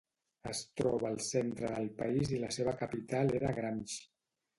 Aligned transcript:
Es 0.51 0.59
troba 0.79 1.07
al 1.09 1.19
centre 1.25 1.69
del 1.73 1.89
país 1.99 2.31
i 2.37 2.39
la 2.45 2.49
seva 2.57 2.73
capital 2.79 3.35
era 3.41 3.53
Gramsh. 3.59 4.01